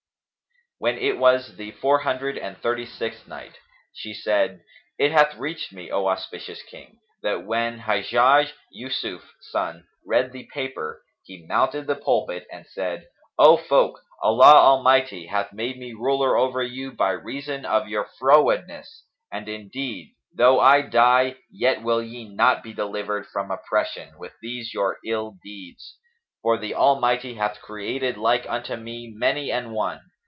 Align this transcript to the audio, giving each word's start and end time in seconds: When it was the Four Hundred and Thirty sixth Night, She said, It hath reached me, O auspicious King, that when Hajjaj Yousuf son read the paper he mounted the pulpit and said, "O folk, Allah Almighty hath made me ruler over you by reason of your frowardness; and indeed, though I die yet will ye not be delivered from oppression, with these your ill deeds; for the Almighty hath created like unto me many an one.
When 0.83 0.97
it 0.97 1.19
was 1.19 1.57
the 1.57 1.69
Four 1.73 1.99
Hundred 1.99 2.39
and 2.39 2.57
Thirty 2.57 2.87
sixth 2.87 3.27
Night, 3.27 3.59
She 3.93 4.15
said, 4.15 4.63
It 4.97 5.11
hath 5.11 5.35
reached 5.37 5.71
me, 5.71 5.91
O 5.91 6.07
auspicious 6.07 6.63
King, 6.63 6.97
that 7.21 7.45
when 7.45 7.81
Hajjaj 7.81 8.51
Yousuf 8.75 9.21
son 9.41 9.85
read 10.03 10.31
the 10.31 10.47
paper 10.51 11.03
he 11.21 11.45
mounted 11.45 11.85
the 11.85 11.93
pulpit 11.93 12.47
and 12.51 12.65
said, 12.65 13.05
"O 13.37 13.57
folk, 13.57 14.01
Allah 14.23 14.55
Almighty 14.59 15.27
hath 15.27 15.53
made 15.53 15.77
me 15.77 15.93
ruler 15.93 16.35
over 16.35 16.63
you 16.63 16.91
by 16.91 17.11
reason 17.11 17.63
of 17.63 17.87
your 17.87 18.09
frowardness; 18.19 19.03
and 19.31 19.47
indeed, 19.47 20.15
though 20.33 20.59
I 20.59 20.81
die 20.81 21.35
yet 21.51 21.83
will 21.83 22.01
ye 22.01 22.27
not 22.27 22.63
be 22.63 22.73
delivered 22.73 23.27
from 23.27 23.51
oppression, 23.51 24.17
with 24.17 24.31
these 24.41 24.73
your 24.73 24.97
ill 25.05 25.37
deeds; 25.43 25.99
for 26.41 26.57
the 26.57 26.73
Almighty 26.73 27.35
hath 27.35 27.61
created 27.61 28.17
like 28.17 28.49
unto 28.49 28.75
me 28.75 29.13
many 29.15 29.51
an 29.51 29.69
one. 29.73 30.01